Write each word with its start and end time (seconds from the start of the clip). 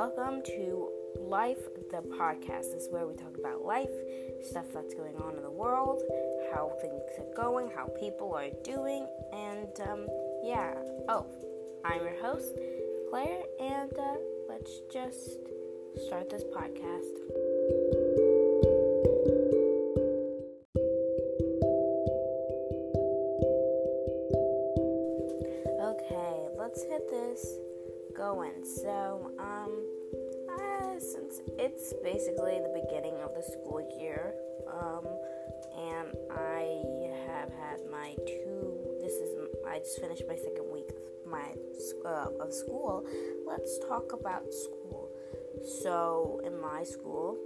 welcome 0.00 0.40
to 0.42 0.88
Life 1.20 1.58
the 1.90 1.98
Podcast. 1.98 2.72
This 2.72 2.84
is 2.84 2.88
where 2.90 3.06
we 3.06 3.14
talk 3.14 3.36
about 3.38 3.66
life, 3.66 3.90
stuff 4.40 4.64
that's 4.72 4.94
going 4.94 5.14
on 5.16 5.36
in 5.36 5.42
the 5.42 5.50
world, 5.50 6.02
how 6.54 6.72
things 6.80 7.02
are 7.18 7.34
going, 7.36 7.68
how 7.76 7.84
people 8.00 8.34
are 8.34 8.48
doing, 8.64 9.06
and 9.34 9.68
um, 9.86 10.06
yeah. 10.42 10.72
Oh, 11.06 11.26
I'm 11.84 12.00
your 12.00 12.18
host, 12.22 12.54
Claire, 13.10 13.42
and 13.60 13.92
uh, 13.92 14.14
let's 14.48 14.72
just 14.90 15.36
start 16.06 16.30
this 16.30 16.44
podcast. 16.44 17.16
Okay, 25.78 26.48
let's 26.56 26.82
hit 26.84 27.10
this 27.10 27.58
going. 28.16 28.64
So, 28.64 29.30
it's 31.70 31.94
basically 32.02 32.58
the 32.58 32.82
beginning 32.82 33.14
of 33.22 33.34
the 33.34 33.42
school 33.42 33.80
year, 33.98 34.34
um, 34.66 35.06
and 35.78 36.08
I 36.30 36.82
have 37.26 37.50
had 37.52 37.78
my 37.90 38.14
two. 38.26 38.74
This 39.00 39.12
is 39.12 39.30
I 39.66 39.78
just 39.78 40.00
finished 40.00 40.24
my 40.26 40.36
second 40.36 40.66
week 40.72 40.88
of 40.90 41.30
my 41.30 41.54
uh, 42.04 42.26
of 42.40 42.52
school. 42.52 43.06
Let's 43.46 43.78
talk 43.88 44.12
about 44.12 44.52
school. 44.52 45.10
So, 45.82 46.40
in 46.44 46.60
my 46.60 46.82
school, 46.82 47.38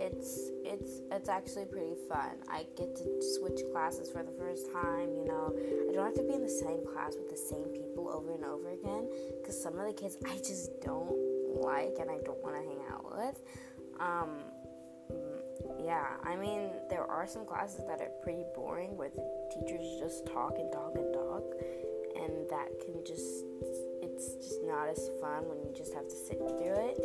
it's 0.00 0.50
it's 0.64 1.00
it's 1.10 1.28
actually 1.28 1.64
pretty 1.64 1.96
fun. 2.08 2.36
I 2.48 2.66
get 2.76 2.94
to 2.96 3.22
switch 3.36 3.60
classes 3.72 4.10
for 4.10 4.22
the 4.22 4.32
first 4.32 4.70
time. 4.70 5.14
You 5.14 5.24
know, 5.24 5.54
I 5.56 5.94
don't 5.94 6.04
have 6.04 6.14
to 6.14 6.24
be 6.24 6.34
in 6.34 6.42
the 6.42 6.48
same 6.48 6.84
class 6.92 7.16
with 7.16 7.30
the 7.30 7.36
same 7.36 7.68
people 7.72 8.10
over 8.12 8.34
and 8.34 8.44
over 8.44 8.72
again 8.72 9.08
because 9.40 9.60
some 9.60 9.78
of 9.78 9.86
the 9.86 9.94
kids 9.94 10.18
I 10.26 10.36
just 10.36 10.80
don't 10.82 11.25
like 11.54 11.96
and 12.00 12.10
I 12.10 12.18
don't 12.24 12.42
want 12.42 12.56
to 12.56 12.62
hang 12.62 12.80
out 12.90 13.04
with. 13.16 13.42
Um, 14.00 14.30
yeah, 15.82 16.16
I 16.24 16.36
mean 16.36 16.70
there 16.90 17.04
are 17.04 17.26
some 17.26 17.44
classes 17.44 17.84
that 17.86 18.00
are 18.00 18.10
pretty 18.22 18.44
boring 18.54 18.96
where 18.96 19.10
the 19.10 19.22
teachers 19.52 19.98
just 19.98 20.26
talk 20.26 20.58
and 20.58 20.70
talk 20.72 20.94
and 20.96 21.12
talk, 21.12 21.44
and 22.16 22.48
that 22.50 22.68
can 22.84 23.04
just 23.04 23.44
it's 24.02 24.34
just 24.36 24.64
not 24.64 24.88
as 24.88 25.10
fun 25.20 25.48
when 25.48 25.58
you 25.60 25.72
just 25.76 25.92
have 25.92 26.08
to 26.08 26.14
sit 26.14 26.38
through 26.38 26.78
it. 26.88 26.96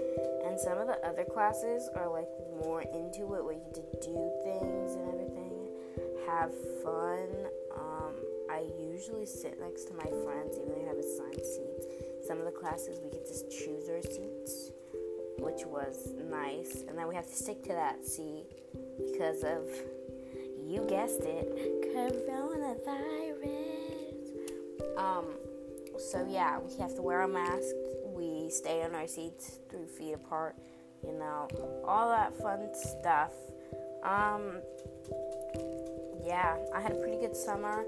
And 0.46 0.60
some 0.60 0.78
of 0.78 0.88
the 0.88 0.98
other 1.06 1.26
classes 1.26 1.90
are 1.96 2.10
like 2.10 2.30
more 2.64 2.82
into 2.82 3.36
it 3.36 3.44
where 3.44 3.54
you 3.54 3.72
to 3.74 3.84
do 4.00 4.16
things 4.44 4.96
and 4.96 5.08
everything, 5.10 5.68
have 6.26 6.52
fun. 6.84 7.28
Um, 7.76 8.16
I 8.50 8.64
usually 8.80 9.26
sit 9.26 9.60
next 9.60 9.86
to 9.86 9.94
my 9.94 10.08
friends, 10.24 10.58
even 10.58 10.76
though 10.76 10.84
I 10.84 10.88
have 10.88 10.98
assigned 10.98 11.44
seats. 11.44 11.86
Some 12.26 12.40
of 12.40 12.46
the 12.46 12.52
classes 12.52 13.00
we 13.04 13.10
get 13.10 13.26
to 13.26 13.50
choose 13.50 13.90
our 13.90 14.02
seats, 14.02 14.72
which 15.40 15.66
was 15.66 16.14
nice. 16.30 16.84
And 16.88 16.98
then 16.98 17.08
we 17.08 17.16
have 17.16 17.28
to 17.28 17.36
stick 17.36 17.64
to 17.64 17.70
that 17.70 18.06
seat 18.06 18.46
because 18.98 19.44
of, 19.44 19.68
you 20.64 20.86
guessed 20.88 21.22
it, 21.22 21.48
coronavirus. 21.96 23.12
Um, 24.98 25.26
so 25.98 26.26
yeah, 26.30 26.60
we 26.60 26.76
have 26.78 26.96
to 26.96 27.02
wear 27.02 27.22
a 27.22 27.28
mask. 27.28 27.76
We 28.06 28.50
stay 28.50 28.84
on 28.84 28.94
our 28.96 29.08
seats 29.08 29.60
three 29.70 29.88
feet 29.88 30.14
apart. 30.14 30.56
You 31.04 31.14
know, 31.14 31.48
all 31.86 32.10
that 32.10 32.38
fun 32.38 32.70
stuff. 32.74 33.34
Um, 34.04 34.62
yeah, 36.26 36.58
I 36.74 36.80
had 36.80 36.92
a 36.92 36.96
pretty 36.96 37.18
good 37.18 37.36
summer. 37.36 37.86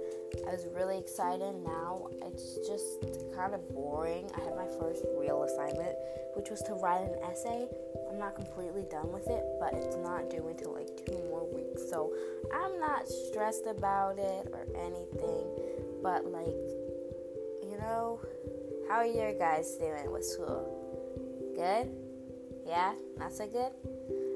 I 0.47 0.51
was 0.51 0.67
really 0.73 0.97
excited. 0.97 1.55
Now 1.63 2.07
it's 2.25 2.57
just 2.67 3.05
kind 3.35 3.53
of 3.53 3.67
boring. 3.69 4.29
I 4.35 4.41
had 4.41 4.55
my 4.55 4.67
first 4.79 5.05
real 5.17 5.43
assignment, 5.43 5.95
which 6.35 6.49
was 6.49 6.61
to 6.63 6.73
write 6.73 7.01
an 7.01 7.15
essay. 7.29 7.67
I'm 8.09 8.19
not 8.19 8.35
completely 8.35 8.83
done 8.89 9.11
with 9.11 9.27
it, 9.27 9.43
but 9.59 9.73
it's 9.73 9.95
not 9.97 10.29
due 10.29 10.47
until 10.47 10.73
like 10.73 10.89
two 11.05 11.17
more 11.29 11.45
weeks. 11.53 11.89
So 11.89 12.13
I'm 12.53 12.79
not 12.79 13.07
stressed 13.07 13.65
about 13.67 14.17
it 14.17 14.47
or 14.51 14.65
anything. 14.75 15.47
But 16.01 16.25
like, 16.25 16.57
you 17.63 17.77
know, 17.79 18.19
how 18.87 18.97
are 18.97 19.05
your 19.05 19.33
guys 19.33 19.75
doing 19.77 20.11
with 20.11 20.25
school? 20.25 21.53
Good? 21.55 21.89
Yeah? 22.65 22.93
Not 23.17 23.33
so 23.33 23.47
good? 23.47 23.71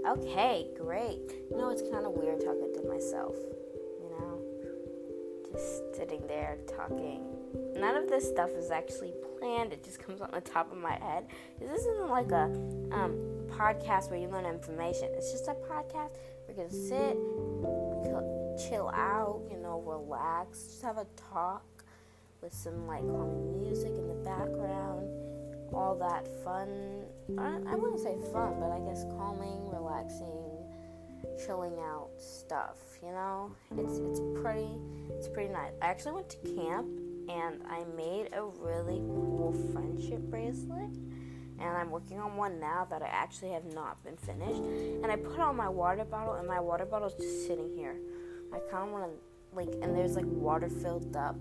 Okay, 0.07 0.67
great. 0.77 1.19
You 1.51 1.57
know, 1.57 1.69
it's 1.69 1.81
kind 1.81 2.05
of 2.05 2.13
weird 2.13 2.39
talking 2.39 2.73
to 2.75 2.87
myself? 2.87 3.35
Just 5.51 5.95
sitting 5.95 6.25
there 6.27 6.57
talking. 6.67 7.23
None 7.75 7.95
of 7.95 8.09
this 8.09 8.27
stuff 8.27 8.49
is 8.51 8.71
actually 8.71 9.13
planned, 9.39 9.71
it 9.71 9.83
just 9.83 9.99
comes 9.99 10.21
on 10.21 10.31
the 10.31 10.41
top 10.41 10.71
of 10.71 10.77
my 10.77 10.97
head. 10.97 11.27
This 11.59 11.81
isn't 11.81 12.09
like 12.09 12.31
a 12.31 12.45
um, 12.91 13.17
podcast 13.47 14.09
where 14.09 14.19
you 14.19 14.27
learn 14.27 14.45
information, 14.45 15.09
it's 15.13 15.31
just 15.31 15.47
a 15.47 15.53
podcast 15.53 16.11
where 16.45 16.49
you 16.49 16.55
can 16.55 16.71
sit, 16.71 17.17
chill 18.69 18.89
out, 18.89 19.41
you 19.49 19.57
know, 19.57 19.81
relax, 19.85 20.63
just 20.63 20.81
have 20.81 20.97
a 20.97 21.05
talk 21.31 21.63
with 22.41 22.53
some 22.53 22.87
like 22.87 23.01
calming 23.01 23.59
music 23.59 23.91
in 23.95 24.07
the 24.07 24.15
background, 24.15 25.07
all 25.73 25.95
that 25.99 26.27
fun. 26.43 27.03
I, 27.37 27.59
I 27.71 27.75
wouldn't 27.75 27.99
say 27.99 28.17
fun, 28.31 28.59
but 28.59 28.71
I 28.71 28.79
guess 28.87 29.03
calming, 29.17 29.69
relaxing, 29.69 30.56
chilling 31.45 31.77
out 31.79 32.09
stuff. 32.17 32.77
You 33.01 33.11
know, 33.11 33.51
it's 33.77 33.97
it's 33.99 34.21
pretty 34.41 34.69
it's 35.11 35.27
pretty 35.27 35.51
nice. 35.51 35.71
I 35.81 35.85
actually 35.85 36.13
went 36.13 36.29
to 36.29 36.37
camp 36.55 36.87
and 37.29 37.61
I 37.67 37.83
made 37.95 38.29
a 38.33 38.43
really 38.43 38.99
cool 38.99 39.53
friendship 39.73 40.19
bracelet. 40.29 40.95
And 41.59 41.75
I'm 41.75 41.89
working 41.89 42.19
on 42.19 42.37
one 42.37 42.59
now 42.59 42.85
that 42.89 43.01
I 43.01 43.07
actually 43.07 43.51
have 43.51 43.65
not 43.73 44.03
been 44.03 44.15
finished. 44.15 44.61
And 44.61 45.07
I 45.07 45.15
put 45.15 45.39
on 45.39 45.55
my 45.55 45.67
water 45.67 46.05
bottle, 46.05 46.35
and 46.35 46.47
my 46.47 46.59
water 46.59 46.85
bottle 46.85 47.07
is 47.07 47.15
just 47.15 47.47
sitting 47.47 47.75
here. 47.75 47.95
I 48.53 48.59
kind 48.71 48.87
of 48.87 48.91
want 48.91 49.11
to, 49.11 49.55
like, 49.55 49.69
and 49.81 49.97
there's 49.97 50.15
like 50.15 50.25
water 50.27 50.69
filled 50.69 51.15
up 51.15 51.35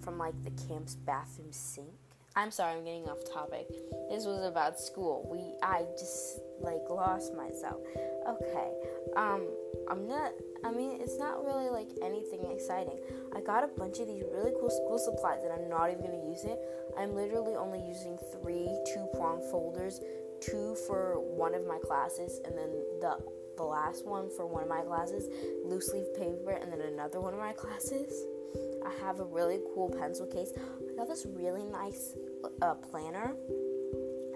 from 0.00 0.16
like 0.18 0.42
the 0.42 0.50
camp's 0.68 0.94
bathroom 0.94 1.48
sink. 1.50 1.92
I'm 2.36 2.50
sorry, 2.50 2.76
I'm 2.76 2.84
getting 2.84 3.08
off 3.08 3.24
topic. 3.24 3.66
This 4.10 4.26
was 4.26 4.44
about 4.44 4.78
school. 4.78 5.26
We 5.30 5.40
I 5.62 5.86
just 5.98 6.40
like 6.60 6.82
lost 6.90 7.34
myself. 7.34 7.80
Okay. 8.28 8.70
Um 9.16 9.48
I'm 9.90 10.06
not 10.06 10.32
I 10.62 10.70
mean, 10.70 11.00
it's 11.00 11.18
not 11.18 11.42
really 11.46 11.70
like 11.70 11.88
anything 12.02 12.44
exciting. 12.50 12.98
I 13.34 13.40
got 13.40 13.64
a 13.64 13.68
bunch 13.68 14.00
of 14.00 14.06
these 14.06 14.22
really 14.30 14.52
cool 14.60 14.68
school 14.68 14.98
supplies 14.98 15.40
and 15.44 15.52
I'm 15.52 15.68
not 15.70 15.90
even 15.90 16.10
to 16.10 16.28
use 16.28 16.44
it. 16.44 16.60
I'm 16.98 17.14
literally 17.14 17.56
only 17.56 17.80
using 17.80 18.18
3 18.42 18.68
two-prong 18.92 19.40
folders, 19.50 20.00
two 20.40 20.76
for 20.86 21.18
one 21.18 21.54
of 21.54 21.66
my 21.66 21.78
classes 21.78 22.40
and 22.44 22.56
then 22.56 22.68
the 23.00 23.16
the 23.56 23.64
last 23.64 24.04
one 24.04 24.28
for 24.36 24.46
one 24.46 24.62
of 24.62 24.68
my 24.68 24.82
classes, 24.82 25.24
loose 25.64 25.88
leaf 25.94 26.04
paper 26.14 26.50
and 26.50 26.70
then 26.70 26.82
another 26.82 27.22
one 27.22 27.32
of 27.32 27.40
my 27.40 27.54
classes. 27.54 28.12
I 28.84 28.92
have 29.04 29.20
a 29.20 29.24
really 29.24 29.60
cool 29.74 29.88
pencil 29.88 30.26
case. 30.26 30.52
Got 30.96 31.08
this 31.08 31.26
really 31.28 31.64
nice 31.64 32.16
uh, 32.62 32.74
planner 32.74 33.34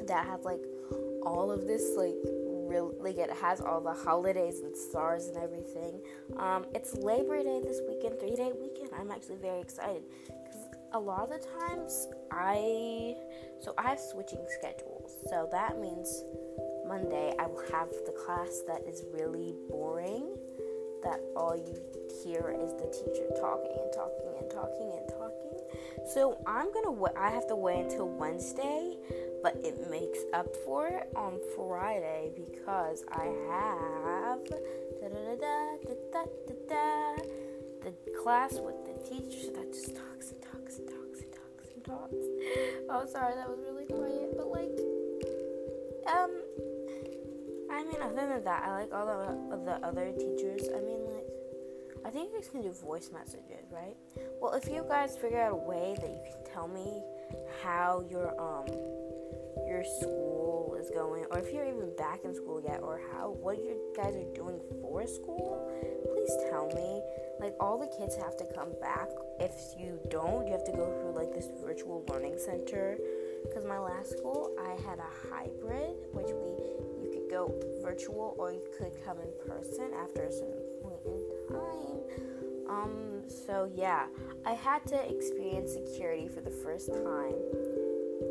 that 0.06 0.26
has 0.26 0.44
like 0.44 0.62
all 1.22 1.50
of 1.50 1.66
this 1.66 1.94
like 1.96 2.16
real 2.68 2.94
like 3.00 3.16
it 3.16 3.30
has 3.30 3.60
all 3.60 3.80
the 3.80 3.92
holidays 3.92 4.60
and 4.60 4.76
stars 4.76 5.28
and 5.28 5.36
everything. 5.38 6.00
Um, 6.36 6.66
it's 6.74 6.94
Labor 6.94 7.42
Day 7.42 7.60
this 7.62 7.80
weekend, 7.88 8.20
three 8.20 8.36
day 8.36 8.52
weekend. 8.60 8.90
I'm 8.98 9.10
actually 9.10 9.36
very 9.36 9.60
excited 9.60 10.02
because 10.28 10.66
a 10.92 10.98
lot 10.98 11.22
of 11.22 11.30
the 11.30 11.46
times 11.60 12.08
I 12.30 13.16
so 13.60 13.74
I 13.78 13.90
have 13.90 14.00
switching 14.00 14.44
schedules. 14.58 15.12
So 15.28 15.48
that 15.52 15.80
means 15.80 16.24
Monday 16.86 17.34
I 17.38 17.46
will 17.46 17.64
have 17.72 17.88
the 18.04 18.14
class 18.26 18.62
that 18.66 18.82
is 18.86 19.04
really 19.12 19.54
boring 19.70 20.36
that 21.02 21.20
all 21.36 21.56
you 21.56 21.74
hear 22.22 22.54
is 22.60 22.72
the 22.74 22.88
teacher 22.92 23.26
talking 23.40 23.72
and 23.80 23.92
talking 23.92 24.32
and 24.38 24.50
talking 24.50 24.92
and 24.98 25.08
talking. 25.08 25.19
So 26.14 26.42
I'm 26.44 26.72
gonna 26.72 26.90
wait. 26.90 27.12
I 27.16 27.30
have 27.30 27.46
to 27.48 27.56
wait 27.56 27.84
until 27.84 28.08
Wednesday, 28.08 28.96
but 29.44 29.54
it 29.62 29.88
makes 29.90 30.18
up 30.32 30.48
for 30.64 30.88
it 30.88 31.08
on 31.14 31.38
Friday 31.54 32.32
because 32.34 33.04
I 33.12 33.26
have 33.48 34.40
the 37.82 37.94
class 38.22 38.54
with 38.54 38.74
the 38.84 39.08
teacher 39.08 39.52
that 39.52 39.72
just 39.72 39.94
talks 39.94 40.32
and 40.32 40.42
talks 40.42 40.78
and 40.78 40.88
talks 40.88 41.20
and 41.20 41.32
talks 41.32 41.68
and 41.74 41.84
talks. 41.84 42.14
Oh, 42.92 43.06
sorry, 43.06 43.34
that 43.36 43.48
was 43.48 43.60
really 43.60 43.86
quiet, 43.86 44.36
but 44.36 44.48
like, 44.50 44.76
um. 46.12 46.30
I 47.70 47.84
mean, 47.84 48.02
other 48.02 48.26
than 48.26 48.44
that, 48.44 48.64
I 48.64 48.72
like 48.72 48.92
all 48.92 49.06
the, 49.06 49.56
the 49.64 49.86
other 49.86 50.10
teachers. 50.10 50.68
I 50.74 50.80
mean, 50.80 51.06
like, 51.06 51.24
I 52.04 52.10
think 52.10 52.30
you 52.32 52.38
guys 52.40 52.48
can 52.48 52.62
do 52.62 52.72
voice 52.72 53.10
messages, 53.12 53.70
right? 53.70 53.96
Well, 54.40 54.54
if 54.54 54.68
you 54.68 54.84
guys 54.88 55.16
figure 55.16 55.40
out 55.40 55.52
a 55.52 55.56
way 55.56 55.96
that 56.00 56.08
you 56.08 56.20
can 56.24 56.52
tell 56.52 56.68
me 56.68 57.02
how 57.62 58.04
your 58.10 58.28
um 58.40 58.66
your 59.66 59.84
school 59.84 60.76
is 60.80 60.90
going, 60.90 61.26
or 61.30 61.38
if 61.38 61.52
you're 61.52 61.66
even 61.66 61.94
back 61.96 62.20
in 62.24 62.34
school 62.34 62.62
yet, 62.62 62.80
or 62.82 63.00
how 63.12 63.30
what 63.30 63.58
you 63.58 63.76
guys 63.96 64.14
are 64.16 64.34
doing 64.34 64.60
for 64.80 65.06
school, 65.06 65.70
please 66.04 66.50
tell 66.50 66.66
me. 66.74 67.02
Like 67.38 67.54
all 67.60 67.78
the 67.78 67.88
kids 67.96 68.16
have 68.16 68.36
to 68.38 68.44
come 68.54 68.72
back. 68.80 69.08
If 69.38 69.52
you 69.78 69.98
don't, 70.10 70.46
you 70.46 70.52
have 70.52 70.64
to 70.64 70.72
go 70.72 70.92
through 71.00 71.14
like 71.14 71.32
this 71.32 71.48
virtual 71.64 72.04
learning 72.08 72.38
center 72.38 72.98
because 73.44 73.64
my 73.64 73.78
last 73.78 74.18
school 74.18 74.56
I 74.60 74.70
had 74.82 74.98
a 74.98 75.10
hybrid, 75.30 75.96
which 76.12 76.28
we 76.28 76.50
you 77.04 77.10
could 77.12 77.30
go 77.30 77.54
virtual 77.82 78.36
or 78.38 78.52
you 78.52 78.62
could 78.76 78.92
come 79.04 79.18
in 79.20 79.30
person 79.46 79.90
after 79.96 80.22
a 80.24 80.32
certain 80.32 80.59
time. 81.50 82.00
Um, 82.68 83.22
so 83.28 83.70
yeah, 83.74 84.06
I 84.46 84.52
had 84.52 84.86
to 84.86 85.10
experience 85.10 85.72
security 85.72 86.28
for 86.28 86.40
the 86.40 86.50
first 86.50 86.92
time. 86.92 87.34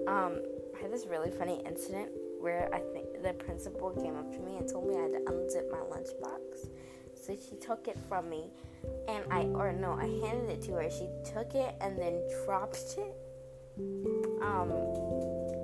Um, 0.08 0.42
I 0.78 0.82
had 0.82 0.92
this 0.92 1.06
really 1.08 1.32
funny 1.32 1.62
incident 1.66 2.10
where 2.40 2.70
I 2.74 2.80
think 2.80 3.22
the 3.22 3.34
principal 3.34 3.92
came 3.92 4.16
up 4.16 4.32
to 4.32 4.40
me 4.40 4.58
and 4.58 4.68
told 4.68 4.88
me 4.88 4.96
I 4.96 5.02
had 5.02 5.12
to 5.12 5.20
unzip 5.32 5.70
my 5.72 5.80
lunchbox. 5.80 6.70
So 7.14 7.36
she 7.36 7.58
took 7.58 7.88
it 7.88 7.98
from 8.08 8.30
me, 8.30 8.46
and 9.08 9.24
I, 9.30 9.42
or 9.44 9.74
no, 9.74 9.94
I 9.94 10.06
handed 10.26 10.50
it 10.50 10.62
to 10.64 10.74
her. 10.74 10.90
She 10.90 11.10
took 11.26 11.54
it 11.54 11.76
and 11.82 12.00
then 12.00 12.22
dropped 12.46 12.98
it. 12.98 13.14
Um, 14.42 14.72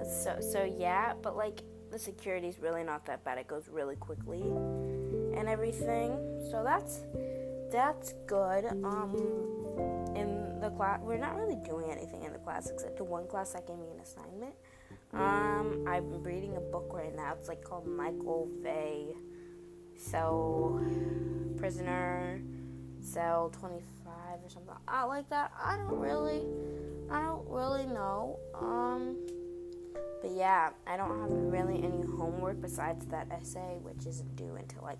so 0.06 0.38
so 0.42 0.63
yeah, 0.63 1.13
but 1.22 1.36
like 1.36 1.62
the 1.92 2.00
security 2.00 2.48
is 2.48 2.60
really 2.60 2.84
not 2.84 3.06
that 3.06 3.24
bad. 3.24 3.38
It 3.38 3.48
goes 3.48 3.69
really 3.69 3.96
quickly 3.96 4.42
and 4.42 5.48
everything. 5.48 6.12
So 6.52 6.63
that's 6.63 7.00
that's 7.71 8.13
good. 8.27 8.65
Um, 8.83 9.15
in 10.15 10.59
the 10.59 10.69
class, 10.71 11.00
we're 11.01 11.17
not 11.17 11.35
really 11.35 11.57
doing 11.65 11.91
anything 11.91 12.23
in 12.23 12.33
the 12.33 12.39
class 12.39 12.69
except 12.69 12.97
the 12.97 13.03
one 13.03 13.27
class 13.27 13.51
that 13.53 13.67
gave 13.67 13.77
me 13.77 13.88
an 13.94 14.00
assignment. 14.00 14.53
Um, 15.13 15.85
I'm 15.88 16.23
reading 16.23 16.57
a 16.57 16.59
book 16.59 16.91
right 16.94 17.15
now. 17.15 17.33
It's 17.38 17.47
like 17.47 17.63
called 17.63 17.88
Michael 17.88 18.50
Vey. 18.62 19.13
So, 19.97 20.81
prisoner, 21.57 22.41
cell 23.00 23.50
25 23.59 24.13
or 24.44 24.50
something. 24.50 24.73
I 24.88 25.03
like 25.03 25.29
that. 25.29 25.53
I 25.61 25.77
don't 25.77 26.00
really, 26.00 26.44
I 27.09 27.21
don't 27.21 27.47
really 27.47 27.85
know. 27.85 28.39
Um, 28.59 29.15
but 30.21 30.31
yeah, 30.31 30.71
I 30.85 30.97
don't 30.97 31.19
have 31.21 31.31
really 31.31 31.77
any 31.83 32.01
homework 32.01 32.61
besides 32.61 33.06
that 33.07 33.27
essay, 33.31 33.77
which 33.81 34.06
isn't 34.06 34.35
due 34.35 34.56
until 34.56 34.81
like 34.83 35.00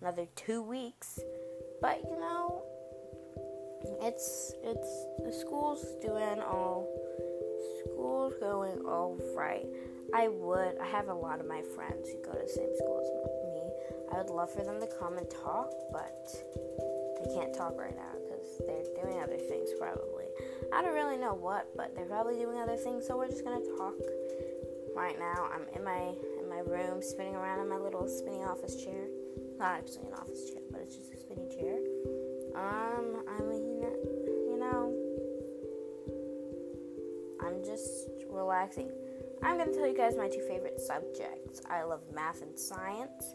another 0.00 0.26
two 0.36 0.62
weeks. 0.62 1.20
But 1.84 2.00
you 2.08 2.18
know, 2.18 2.64
it's 4.00 4.54
it's 4.64 5.04
the 5.22 5.30
school's 5.30 5.84
doing 6.00 6.40
all 6.40 6.88
school's 7.84 8.32
going 8.40 8.80
all 8.88 9.20
right. 9.36 9.66
I 10.14 10.28
would. 10.28 10.78
I 10.80 10.86
have 10.86 11.08
a 11.08 11.14
lot 11.14 11.40
of 11.40 11.46
my 11.46 11.60
friends 11.76 12.08
who 12.08 12.24
go 12.24 12.32
to 12.32 12.40
the 12.40 12.48
same 12.48 12.72
school 12.80 13.04
as 13.04 13.10
me. 13.12 14.16
I 14.16 14.16
would 14.16 14.30
love 14.32 14.50
for 14.50 14.64
them 14.64 14.80
to 14.80 14.88
come 14.98 15.18
and 15.18 15.28
talk, 15.28 15.68
but 15.92 16.32
they 17.20 17.34
can't 17.34 17.52
talk 17.54 17.76
right 17.76 17.94
now 17.94 18.16
because 18.16 18.62
they're 18.64 19.04
doing 19.04 19.20
other 19.20 19.36
things 19.36 19.68
probably. 19.78 20.24
I 20.72 20.80
don't 20.80 20.94
really 20.94 21.18
know 21.18 21.34
what, 21.34 21.68
but 21.76 21.94
they're 21.94 22.08
probably 22.08 22.36
doing 22.40 22.56
other 22.56 22.76
things. 22.76 23.06
So 23.06 23.18
we're 23.18 23.28
just 23.28 23.44
gonna 23.44 23.60
talk 23.76 24.00
right 24.96 25.18
now. 25.18 25.52
I'm 25.52 25.68
in 25.76 25.84
my 25.84 26.16
in 26.40 26.48
my 26.48 26.64
room, 26.64 27.02
spinning 27.02 27.36
around 27.36 27.60
in 27.60 27.68
my 27.68 27.76
little 27.76 28.08
spinning 28.08 28.44
office 28.44 28.82
chair. 28.82 29.04
Not 29.58 29.84
actually 29.84 30.08
an 30.08 30.14
office 30.14 30.48
chair, 30.48 30.63
it's 30.84 30.96
just 30.96 31.12
a 31.14 31.16
spinning 31.16 31.48
chair. 31.48 31.78
Um, 32.54 33.24
I 33.26 33.40
mean, 33.42 33.80
you 33.80 34.58
know, 34.60 34.92
I'm 37.40 37.64
just 37.64 38.10
relaxing. 38.28 38.90
I'm 39.42 39.56
going 39.56 39.72
to 39.72 39.74
tell 39.74 39.88
you 39.88 39.96
guys 39.96 40.14
my 40.16 40.28
two 40.28 40.44
favorite 40.46 40.78
subjects. 40.78 41.62
I 41.68 41.82
love 41.82 42.00
math 42.12 42.42
and 42.42 42.58
science. 42.58 43.34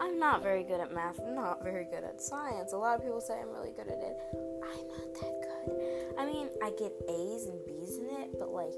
I'm 0.00 0.18
not 0.18 0.42
very 0.42 0.62
good 0.62 0.80
at 0.80 0.94
math. 0.94 1.18
I'm 1.20 1.34
not 1.34 1.64
very 1.64 1.84
good 1.84 2.04
at 2.04 2.20
science. 2.20 2.74
A 2.74 2.76
lot 2.76 2.98
of 2.98 3.02
people 3.02 3.20
say 3.20 3.40
I'm 3.40 3.48
really 3.48 3.72
good 3.72 3.88
at 3.88 3.98
it. 3.98 4.16
I'm 4.62 4.88
not 4.88 5.14
that 5.20 5.40
good. 5.40 6.14
I 6.18 6.26
mean, 6.26 6.48
I 6.62 6.70
get 6.78 6.92
A's 7.08 7.46
and 7.46 7.64
B's 7.64 7.96
in 7.96 8.08
it, 8.20 8.38
but 8.38 8.50
like 8.50 8.76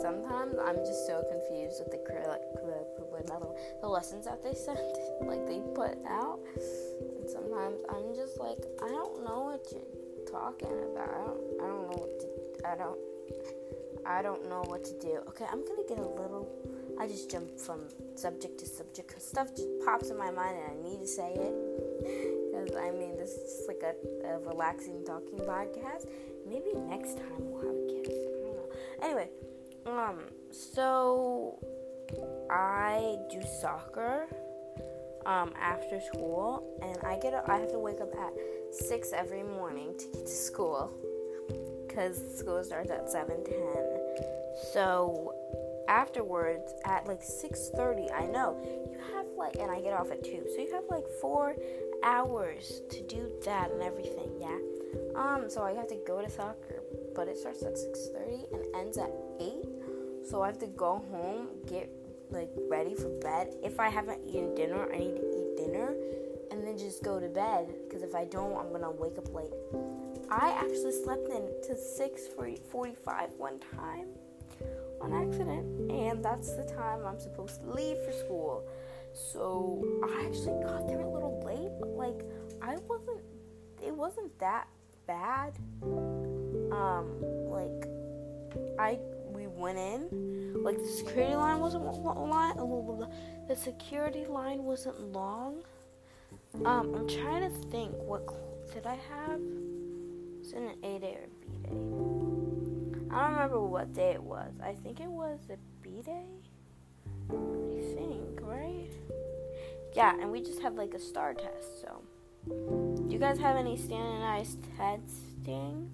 sometimes 0.00 0.56
I'm 0.58 0.76
just 0.76 1.06
so 1.06 1.22
confused 1.28 1.82
with 1.84 1.92
the 1.92 2.02
the 3.82 3.88
lessons 3.88 4.24
that 4.24 4.42
they 4.42 4.54
send, 4.66 4.78
like 5.22 5.46
they 5.46 5.60
put 5.74 5.98
out. 6.08 6.38
And 6.56 7.28
sometimes 7.28 7.78
I'm 7.90 8.14
just 8.14 8.38
like, 8.38 8.58
I 8.82 8.88
don't 8.88 9.24
know 9.24 9.52
what 9.52 9.66
you're 9.70 10.26
talking 10.30 10.70
about. 10.94 11.10
I 11.10 11.26
don't, 11.26 11.42
I 11.60 11.66
don't 11.66 11.90
know 11.90 11.98
what 11.98 12.20
to, 12.20 12.68
I 12.68 12.74
don't, 12.76 12.98
I 14.06 14.22
don't 14.22 14.48
know 14.48 14.62
what 14.66 14.84
to 14.84 14.98
do. 14.98 15.20
Okay, 15.28 15.44
I'm 15.50 15.64
gonna 15.66 15.86
get 15.88 15.98
a 15.98 16.08
little. 16.08 16.48
I 17.00 17.08
just 17.08 17.30
jump 17.30 17.58
from 17.58 17.80
subject 18.14 18.58
to 18.60 18.66
subject 18.66 19.08
because 19.08 19.24
stuff 19.24 19.48
just 19.56 19.68
pops 19.84 20.10
in 20.10 20.18
my 20.18 20.30
mind 20.30 20.58
and 20.58 20.78
I 20.78 20.88
need 20.88 21.00
to 21.00 21.06
say 21.06 21.34
it. 21.34 22.38
Because 22.52 22.76
I 22.76 22.90
mean, 22.90 23.16
this 23.16 23.30
is 23.30 23.56
just 23.56 23.66
like 23.66 23.82
a, 23.82 24.28
a 24.28 24.38
relaxing 24.40 25.02
talking 25.06 25.38
podcast. 25.38 26.06
Maybe 26.46 26.74
next 26.74 27.16
time 27.16 27.40
we'll 27.40 27.62
have 27.62 27.74
a 27.74 28.02
guest. 28.04 28.20
I 28.22 28.44
don't 28.44 28.54
know. 28.54 28.68
Anyway, 29.02 29.30
um, 29.86 30.20
so 30.50 31.58
I 32.50 33.16
do 33.30 33.40
soccer 33.60 34.26
um, 35.26 35.52
after 35.60 36.00
school, 36.00 36.78
and 36.82 36.98
I 37.04 37.18
get 37.18 37.32
a, 37.32 37.42
I 37.50 37.58
have 37.58 37.70
to 37.72 37.78
wake 37.78 38.00
up 38.00 38.12
at 38.18 38.32
six 38.74 39.12
every 39.12 39.42
morning 39.42 39.94
to 39.98 40.06
get 40.06 40.26
to 40.26 40.32
school 40.32 40.92
because 41.86 42.38
school 42.38 42.62
starts 42.64 42.90
at 42.90 43.10
seven 43.10 43.44
ten. 43.44 43.84
So 44.72 45.34
afterwards, 45.88 46.74
at 46.84 47.06
like 47.06 47.22
six 47.22 47.70
thirty, 47.74 48.10
I 48.10 48.26
know 48.26 48.56
you 48.90 48.98
have 49.14 49.26
like, 49.36 49.56
and 49.56 49.70
I 49.70 49.80
get 49.80 49.92
off 49.94 50.10
at 50.10 50.22
two, 50.24 50.44
so 50.54 50.62
you 50.62 50.72
have 50.72 50.84
like 50.90 51.06
four 51.20 51.56
hours 52.04 52.82
to 52.90 53.02
do 53.02 53.30
that 53.44 53.70
and 53.70 53.82
everything. 53.82 54.30
Yeah. 54.40 54.58
Um. 55.14 55.48
So 55.48 55.62
I 55.62 55.72
have 55.72 55.88
to 55.88 55.98
go 56.06 56.20
to 56.20 56.28
soccer, 56.28 56.82
but 57.14 57.28
it 57.28 57.38
starts 57.38 57.62
at 57.62 57.78
six 57.78 58.08
thirty 58.08 58.44
and 58.52 58.64
ends 58.74 58.98
at 58.98 59.10
eight. 59.40 59.71
So 60.24 60.42
I 60.42 60.46
have 60.46 60.58
to 60.60 60.66
go 60.66 61.04
home, 61.10 61.48
get 61.68 61.90
like 62.30 62.50
ready 62.68 62.94
for 62.94 63.08
bed. 63.20 63.54
If 63.62 63.78
I 63.78 63.88
haven't 63.88 64.20
eaten 64.26 64.54
dinner, 64.54 64.90
I 64.92 64.98
need 64.98 65.16
to 65.16 65.30
eat 65.36 65.56
dinner 65.56 65.94
and 66.50 66.66
then 66.66 66.76
just 66.76 67.02
go 67.02 67.18
to 67.18 67.28
bed 67.28 67.74
because 67.88 68.02
if 68.02 68.14
I 68.14 68.24
don't, 68.24 68.56
I'm 68.56 68.70
gonna 68.70 68.90
wake 68.90 69.18
up 69.18 69.32
late. 69.34 69.52
I 70.30 70.50
actually 70.50 70.92
slept 70.92 71.28
in 71.28 71.42
to 71.64 71.74
6:45 71.74 73.34
one 73.38 73.58
time 73.74 74.08
on 75.00 75.12
accident, 75.12 75.90
and 75.90 76.24
that's 76.24 76.54
the 76.54 76.64
time 76.64 77.04
I'm 77.04 77.18
supposed 77.18 77.62
to 77.62 77.70
leave 77.70 77.98
for 78.04 78.12
school. 78.12 78.68
So 79.12 79.84
I 80.04 80.26
actually 80.26 80.62
got 80.62 80.86
there 80.86 81.00
a 81.00 81.08
little 81.08 81.42
late, 81.44 81.72
but 81.80 81.88
like 81.90 82.24
I 82.60 82.76
wasn't. 82.88 83.20
It 83.84 83.94
wasn't 83.94 84.38
that 84.38 84.68
bad. 85.06 85.58
Um, 85.82 87.18
like 87.50 87.88
I 88.78 88.98
went 89.62 89.78
in, 89.78 90.62
like 90.62 90.76
the 90.76 90.88
security 90.88 91.36
line 91.36 91.60
wasn't 91.60 91.84
line, 91.84 92.56
the 93.48 93.56
security 93.56 94.26
line 94.26 94.64
wasn't 94.64 95.00
long. 95.12 95.62
Um, 96.64 96.94
I'm 96.94 97.08
trying 97.08 97.50
to 97.50 97.56
think 97.70 97.92
what 97.94 98.26
did 98.74 98.84
I 98.84 98.96
have? 98.96 99.40
Was 100.40 100.52
it 100.52 100.58
an 100.58 100.74
A 100.82 100.98
day 100.98 101.16
or 101.16 101.28
B 101.40 101.48
day? 101.62 101.76
I 103.10 103.22
don't 103.22 103.32
remember 103.32 103.60
what 103.60 103.94
day 103.94 104.10
it 104.10 104.22
was. 104.22 104.52
I 104.62 104.74
think 104.74 105.00
it 105.00 105.08
was 105.08 105.38
a 105.48 105.56
B 105.82 106.02
day. 106.04 106.24
I 107.30 107.94
think, 107.94 108.40
right? 108.42 108.90
Yeah, 109.94 110.18
and 110.20 110.32
we 110.32 110.40
just 110.40 110.60
had 110.60 110.74
like 110.74 110.94
a 110.94 110.98
star 110.98 111.34
test. 111.34 111.80
So, 111.80 112.02
do 112.46 113.06
you 113.08 113.18
guys 113.18 113.38
have 113.38 113.56
any 113.56 113.76
standardized 113.76 114.58
testing? 114.76 115.90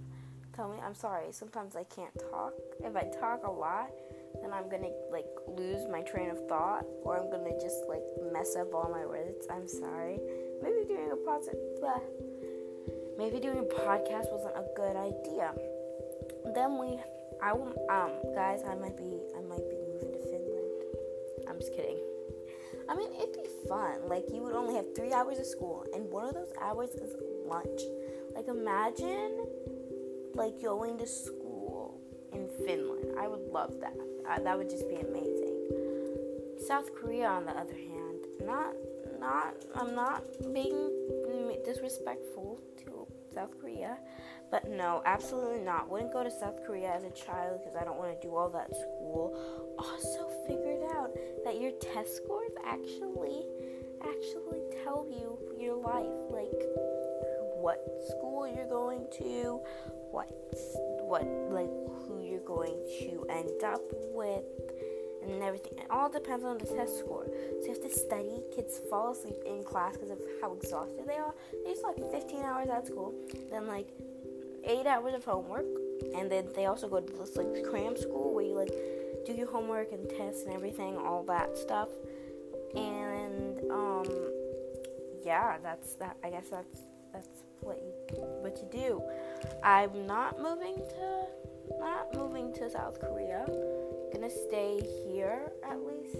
Tell 0.58 0.68
me. 0.68 0.78
I'm 0.84 0.94
sorry. 0.94 1.26
Sometimes 1.30 1.76
I 1.76 1.84
can't 1.84 2.12
talk. 2.30 2.52
If 2.82 2.96
I 2.96 3.04
talk 3.20 3.46
a 3.46 3.50
lot, 3.50 3.90
then 4.42 4.52
I'm 4.52 4.68
gonna 4.68 4.90
like 5.12 5.30
lose 5.46 5.86
my 5.88 6.02
train 6.02 6.30
of 6.30 6.48
thought, 6.48 6.84
or 7.04 7.16
I'm 7.16 7.30
gonna 7.30 7.54
just 7.60 7.86
like 7.88 8.02
mess 8.32 8.56
up 8.56 8.74
all 8.74 8.90
my 8.90 9.06
words. 9.06 9.46
I'm 9.48 9.68
sorry. 9.68 10.18
Maybe 10.60 10.84
doing 10.84 11.12
a 11.12 11.20
podcast, 11.30 11.54
maybe 13.16 13.38
doing 13.38 13.58
a 13.58 13.68
podcast 13.86 14.32
wasn't 14.32 14.56
a 14.56 14.66
good 14.74 14.96
idea. 14.96 15.54
Then 16.54 16.76
we, 16.78 16.98
I 17.40 17.52
will, 17.52 17.72
um, 17.88 18.10
guys, 18.34 18.62
I 18.66 18.74
might 18.74 18.96
be, 18.96 19.22
I 19.36 19.40
might 19.42 19.68
be 19.70 19.78
moving 19.86 20.12
to 20.12 20.22
Finland. 20.26 20.66
I'm 21.48 21.58
just 21.60 21.72
kidding. 21.72 21.98
I 22.88 22.96
mean, 22.96 23.12
it'd 23.14 23.32
be 23.32 23.46
fun. 23.68 24.08
Like 24.08 24.24
you 24.34 24.42
would 24.42 24.54
only 24.54 24.74
have 24.74 24.86
three 24.96 25.12
hours 25.12 25.38
of 25.38 25.46
school, 25.46 25.86
and 25.94 26.10
one 26.10 26.26
of 26.26 26.34
those 26.34 26.52
hours 26.60 26.90
is 26.96 27.14
lunch. 27.46 27.82
Like 28.34 28.48
imagine 28.48 29.46
like 30.38 30.62
going 30.62 30.96
to 30.98 31.06
school 31.06 32.00
in 32.32 32.48
Finland. 32.64 33.18
I 33.18 33.26
would 33.26 33.46
love 33.52 33.74
that. 33.80 33.96
Uh, 34.28 34.38
that 34.40 34.56
would 34.56 34.70
just 34.70 34.88
be 34.88 34.96
amazing. 34.96 35.56
South 36.66 36.94
Korea, 36.94 37.26
on 37.28 37.44
the 37.44 37.52
other 37.52 37.74
hand, 37.74 38.20
not 38.44 38.72
not 39.20 39.54
I'm 39.74 39.94
not 39.94 40.22
being 40.54 40.90
disrespectful 41.64 42.60
to 42.78 43.06
South 43.34 43.60
Korea, 43.60 43.98
but 44.50 44.70
no, 44.70 45.02
absolutely 45.04 45.60
not. 45.60 45.90
Wouldn't 45.90 46.12
go 46.12 46.24
to 46.24 46.30
South 46.30 46.64
Korea 46.66 46.92
as 46.94 47.04
a 47.04 47.10
child 47.10 47.60
because 47.60 47.76
I 47.76 47.84
don't 47.84 47.98
want 47.98 48.18
to 48.18 48.26
do 48.26 48.34
all 48.34 48.48
that 48.50 48.74
school. 48.74 49.36
Also 49.78 50.30
figured 50.46 50.84
out 50.96 51.10
that 51.44 51.60
your 51.60 51.72
test 51.72 52.16
scores 52.16 52.52
actually 52.64 53.44
actually 54.02 54.62
tell 54.84 55.06
you 55.10 55.38
your 55.60 55.76
life, 55.76 56.18
like 56.30 56.62
what 57.60 57.84
school 58.08 58.46
you're 58.46 58.68
going 58.68 59.06
to, 59.18 59.60
what 60.10 60.28
what 61.02 61.24
like 61.50 61.70
who 62.06 62.22
you're 62.22 62.44
going 62.46 62.76
to 63.00 63.26
end 63.30 63.62
up 63.64 63.82
with 64.12 64.44
and 65.22 65.42
everything. 65.42 65.78
It 65.78 65.86
all 65.90 66.08
depends 66.08 66.44
on 66.44 66.58
the 66.58 66.64
test 66.64 66.98
score. 66.98 67.26
So 67.26 67.66
you 67.66 67.72
have 67.72 67.82
to 67.82 67.90
study. 67.90 68.40
Kids 68.54 68.80
fall 68.90 69.12
asleep 69.12 69.36
in 69.46 69.64
class 69.64 69.94
because 69.94 70.10
of 70.10 70.18
how 70.40 70.54
exhausted 70.54 71.06
they 71.06 71.16
are. 71.16 71.34
They 71.64 71.72
just 71.72 71.84
like 71.84 71.98
15 72.10 72.42
hours 72.42 72.68
at 72.68 72.86
school, 72.86 73.14
then 73.50 73.66
like 73.66 73.88
eight 74.64 74.86
hours 74.86 75.14
of 75.14 75.24
homework, 75.24 75.66
and 76.16 76.30
then 76.30 76.48
they 76.54 76.66
also 76.66 76.88
go 76.88 77.00
to 77.00 77.12
this 77.14 77.36
like 77.36 77.64
cram 77.64 77.96
school 77.96 78.34
where 78.34 78.44
you 78.44 78.54
like 78.54 78.72
do 79.26 79.32
your 79.32 79.50
homework 79.50 79.92
and 79.92 80.08
tests 80.08 80.44
and 80.44 80.54
everything, 80.54 80.96
all 80.96 81.22
that 81.24 81.56
stuff. 81.56 81.88
And 82.74 83.58
um, 83.70 84.06
yeah, 85.24 85.56
that's 85.62 85.94
that. 85.94 86.16
I 86.22 86.30
guess 86.30 86.48
that's 86.50 86.78
that's 87.12 87.42
what 87.60 87.78
you 87.78 87.92
what 88.40 88.58
you 88.58 88.68
do. 88.70 89.02
I'm 89.62 90.06
not 90.06 90.40
moving 90.40 90.76
to 90.76 91.78
not 91.78 92.14
moving 92.14 92.52
to 92.54 92.70
South 92.70 93.00
Korea. 93.00 93.44
Gonna 94.12 94.30
stay 94.30 94.80
here 95.04 95.52
at 95.62 95.78
least. 95.84 96.16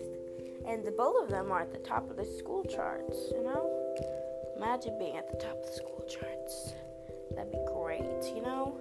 And 0.67 0.85
the 0.85 0.91
both 0.91 1.23
of 1.23 1.31
them 1.31 1.51
are 1.51 1.63
at 1.63 1.73
the 1.73 1.79
top 1.79 2.11
of 2.11 2.17
the 2.17 2.25
school 2.25 2.65
charts, 2.65 3.17
you 3.33 3.43
know? 3.43 3.95
Imagine 4.57 4.99
being 4.99 5.17
at 5.17 5.31
the 5.31 5.39
top 5.39 5.57
of 5.57 5.67
the 5.67 5.73
school 5.73 6.05
charts. 6.07 6.75
That'd 7.35 7.53
be 7.53 7.59
great, 7.67 8.03
you 8.35 8.43
know? 8.43 8.79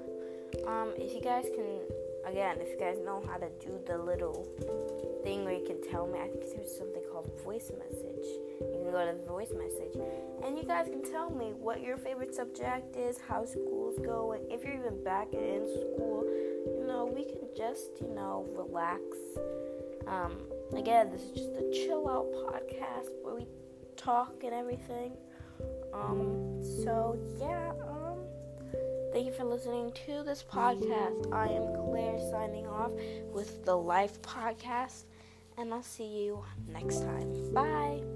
Um, 0.67 0.93
if 0.97 1.13
you 1.13 1.21
guys 1.21 1.45
can 1.55 1.79
again, 2.27 2.57
if 2.59 2.69
you 2.69 2.77
guys 2.79 2.97
know 3.03 3.23
how 3.25 3.37
to 3.37 3.49
do 3.59 3.79
the 3.85 3.97
little 3.97 4.45
thing 5.23 5.45
where 5.45 5.53
you 5.53 5.65
can 5.65 5.81
tell 5.89 6.07
me, 6.07 6.19
I 6.19 6.27
think 6.27 6.43
there's 6.55 6.77
something 6.77 7.01
called 7.11 7.31
voice 7.43 7.71
message. 7.77 8.25
You 8.59 8.83
can 8.83 8.91
go 8.91 9.05
to 9.05 9.15
voice 9.25 9.51
message, 9.51 9.95
and 10.43 10.57
you 10.57 10.63
guys 10.63 10.87
can 10.87 11.03
tell 11.03 11.29
me 11.29 11.53
what 11.57 11.81
your 11.81 11.97
favorite 11.97 12.35
subject 12.35 12.95
is, 12.95 13.17
how 13.27 13.45
school's 13.45 13.97
going, 13.99 14.41
if 14.49 14.63
you're 14.63 14.73
even 14.73 15.03
back 15.03 15.33
in 15.33 15.67
school. 15.67 16.25
You 16.65 16.85
know, 16.85 17.05
we 17.05 17.23
can 17.23 17.47
just 17.55 18.01
you 18.01 18.13
know 18.13 18.45
relax. 18.55 19.01
Um, 20.07 20.37
again, 20.75 21.09
this 21.11 21.21
is 21.21 21.31
just 21.31 21.51
a 21.55 21.69
chill 21.71 22.09
out 22.09 22.27
podcast 22.31 23.09
where 23.21 23.35
we 23.35 23.45
talk 23.95 24.43
and 24.43 24.53
everything. 24.53 25.13
Um, 25.93 26.61
so 26.83 27.17
yeah. 27.39 27.71
Thank 29.17 29.29
you 29.29 29.33
for 29.33 29.45
listening 29.45 29.91
to 30.05 30.21
this 30.21 30.43
podcast. 30.43 31.33
I 31.33 31.47
am 31.47 31.73
Claire 31.73 32.19
signing 32.29 32.67
off 32.67 32.91
with 33.33 33.65
the 33.65 33.75
Life 33.75 34.21
Podcast, 34.21 35.05
and 35.57 35.73
I'll 35.73 35.81
see 35.81 36.05
you 36.05 36.45
next 36.67 36.99
time. 36.99 37.51
Bye. 37.51 38.06